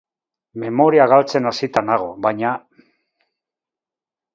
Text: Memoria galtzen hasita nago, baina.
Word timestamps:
Memoria 0.63 1.05
galtzen 1.11 1.51
hasita 1.51 1.85
nago, 1.93 2.11
baina. 2.29 2.57